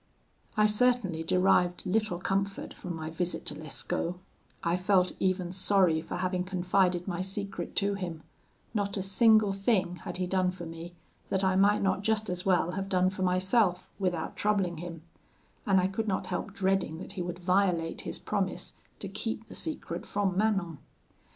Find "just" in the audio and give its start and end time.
12.01-12.31